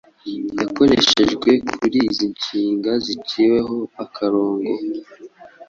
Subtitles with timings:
[0.59, 4.71] yakoreshejwe kuri izi nshinga ziciweho akarongo: